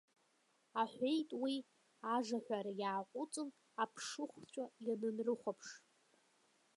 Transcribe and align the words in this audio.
Аҳәеит 0.81 1.29
уи, 1.41 1.55
ажаҳәара 2.13 2.71
иааҟәыҵын, 2.81 3.49
аԥшыхәцәа 3.83 4.65
ианынрыхәаԥш. 4.85 5.69